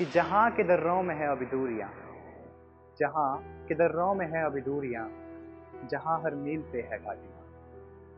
[0.00, 1.88] कि जहाँ के दर्रों में है अभी दूरियाँ,
[3.00, 5.10] जहाँ के दर्रों में है अभी दूरियाँ,
[5.90, 7.42] जहाँ हर मील पे है घाटियाँ,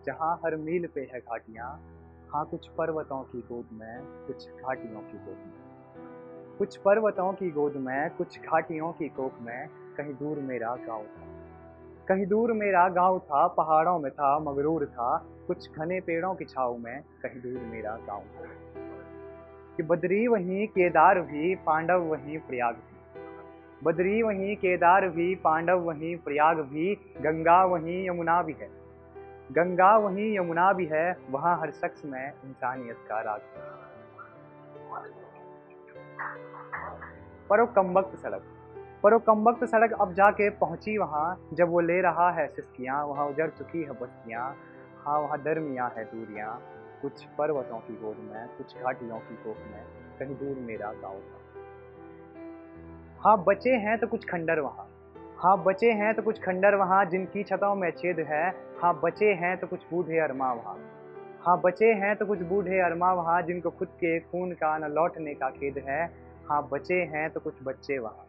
[0.06, 1.80] जहाँ हर मील पे है घाटियाँ
[2.35, 7.76] हाँ कुछ पर्वतों की गोद में, कुछ घाटियों की गोद में। कुछ पर्वतों की गोद
[7.76, 11.26] में, कुछ घाटियों की कोख में कहीं दूर मेरा गाँव था।
[12.08, 16.78] कहीं दूर मेरा गाँव था, पहाड़ों में था, मगरूर था, कुछ घने पेड़ों की छाव
[16.78, 18.72] में कहीं दूर मेरा गाँव था।
[19.76, 22.92] कि बद्री वहीं केदार भी, पांडव वहीं प्रयाग भी।
[23.84, 28.68] बद्री वहीं केदार भी, पांडव वहीं प्रयाग भी, गंगा वहीं यमुना भी है।
[29.52, 33.40] गंगा वहीं यमुना भी है, वहाँ हर शख्स में इंसानियत का राग
[37.50, 38.42] परो कम्बख्त सड़क।
[39.02, 43.82] परो सड़क अब जाके पहुँची वहाँ, जब वो ले रहा है सिस्कियाँ, वहाँ उजड़ चुकी
[43.82, 44.56] है बस्तियाँ
[45.06, 46.62] हाँ वहाँ दरमिया है दूरियाँ।
[47.02, 49.84] कुछ पर्वतों की गोद में, कुछ घाटियों की गोद में
[50.19, 51.39] कहीं दूर मेरा गाँव था।
[53.20, 54.89] हाँ बचे हैं तो कुछ खंडर वहाँ।
[55.39, 58.48] हाँ बचे हैं तो कुछ खंडर वहाँ, जिनकी छतों में छेद है।
[58.83, 60.78] हाँ बचे हैं तो कुछ बूढ़े अरमा वहाँ।
[61.47, 65.34] हाँ बचे हैं तो कुछ बूढ़े अरमा वहाँ, जिनको खुद के खून का न लौटने
[65.34, 66.05] का खेद है।
[66.48, 68.27] हाँ बचे हैं तो कुछ बच्चे वहाँ।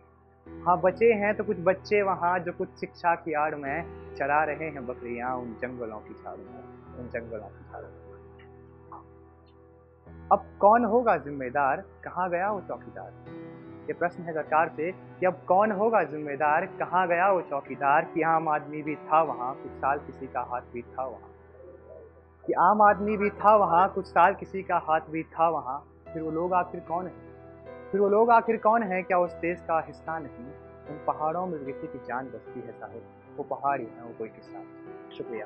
[0.48, 4.70] हाँ बचे हैं तो कुछ बच्चे वहाँ, जो कुछ शिक्षा की आड़ में चरा रहे
[4.70, 6.64] हैं बकरियाँ उन जंगलों की छाड़ में,
[7.00, 8.13] उन जंगलों की छाड़ में।
[10.34, 11.78] अब कौन होगा जिम्मेदार?
[12.04, 13.14] कहाँ गया वो चौकीदार?
[13.88, 16.66] ये प्रश्न है सरकार से कि अब कौन होगा जिम्मेदार?
[16.66, 18.06] कहाँ गया वो चौकीदार?
[18.06, 21.32] कि आम आदमी भी था वहाँ, कुछ साल किसी का हाथ भी था वहाँ।
[22.46, 26.22] कि आम आदमी भी था वहाँ, कुछ साल किसी का हाथ भी था वहाँ। फिर
[26.22, 27.14] वो लोग आखिर कौन है?
[27.92, 29.04] फिर वो लोग आखिर कौन है?
[29.04, 30.48] क्या उस देश का हिस्सा नहीं?
[30.90, 33.04] उन पहाड़ों में किसी की जान बसती है साहिब।
[33.38, 34.64] वो पहाड़ी है वो कोई किसान
[35.18, 35.46] शुक्रिया।